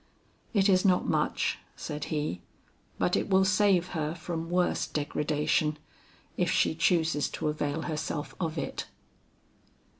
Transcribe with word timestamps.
'It 0.55 0.67
is 0.67 0.83
not 0.83 1.05
much,' 1.07 1.59
said 1.75 2.05
he, 2.05 2.41
'but 2.97 3.15
it 3.15 3.29
will 3.29 3.45
save 3.45 3.89
her 3.89 4.15
from 4.15 4.49
worse 4.49 4.87
degradation 4.87 5.77
if 6.37 6.49
she 6.49 6.73
chooses 6.73 7.29
to 7.29 7.49
avail 7.49 7.83
herself 7.83 8.33
of 8.39 8.57
it.' 8.57 8.87